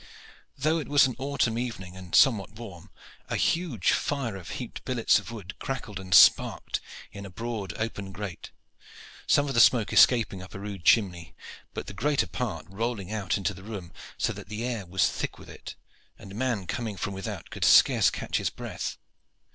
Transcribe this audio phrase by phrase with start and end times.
[0.57, 2.89] Though it was an autumn evening and somewhat warm,
[3.29, 6.79] a huge fire of heaped billets of wood crackled and sparkled
[7.11, 8.49] in a broad, open grate,
[9.27, 11.35] some of the smoke escaping up a rude chimney,
[11.75, 15.37] but the greater part rolling out into the room, so that the air was thick
[15.37, 15.75] with it,
[16.17, 18.97] and a man coming from without could scarce catch his breath.